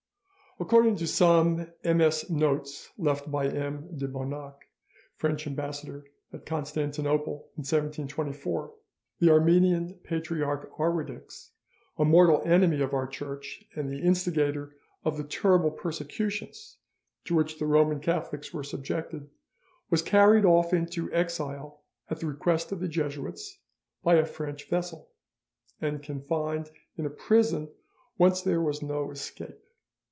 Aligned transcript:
According 0.59 0.97
to 0.97 1.07
some 1.07 1.71
MS. 1.83 2.29
notes 2.29 2.91
left 2.95 3.31
by 3.31 3.47
M. 3.47 3.97
de 3.97 4.07
Bonac, 4.07 4.69
French 5.15 5.47
ambassador 5.47 6.05
at 6.31 6.45
Constantinople 6.45 7.45
in 7.57 7.61
1724, 7.63 8.71
the 9.17 9.31
Armenian 9.31 9.95
Patriarch 10.03 10.69
Arwedicks, 10.77 11.49
a 11.97 12.05
mortal 12.05 12.43
enemy 12.45 12.79
of 12.81 12.93
our 12.93 13.07
Church 13.07 13.63
and 13.75 13.89
the 13.89 14.01
instigator 14.01 14.75
of 15.03 15.17
the 15.17 15.23
terrible 15.23 15.71
persecutions 15.71 16.77
to 17.25 17.33
which 17.33 17.57
the 17.57 17.65
Roman 17.65 17.99
Catholics 17.99 18.53
were 18.53 18.63
subjected, 18.63 19.27
was 19.89 20.03
carried 20.03 20.45
off 20.45 20.73
into 20.73 21.11
exile 21.11 21.81
at 22.07 22.19
the 22.19 22.27
request 22.27 22.71
of 22.71 22.81
the 22.81 22.87
Jesuits 22.89 23.57
by 24.03 24.15
a 24.17 24.25
French 24.27 24.69
vessel, 24.69 25.09
and 25.79 26.03
confined 26.03 26.69
in 26.97 27.07
a 27.07 27.09
prison 27.09 27.67
whence 28.17 28.43
there 28.43 28.61
was 28.61 28.83
no 28.83 29.09
escape. 29.09 29.57